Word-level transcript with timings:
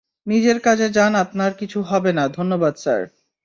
নিজের 0.27 0.57
কাজে 0.59 0.87
যান 0.89 1.13
আপনার 1.15 1.51
কিছু 1.53 1.79
হবে 1.81 2.11
না 2.13 2.23
ধন্যবাদ 2.29 2.73
স্যার। 2.77 3.01